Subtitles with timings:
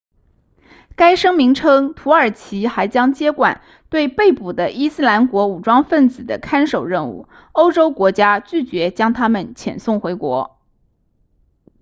[0.95, 10.57] 该声明称土耳其还将接管对被捕的伊斯兰国武装分子的看守任务欧洲国家拒绝将他们遣送回国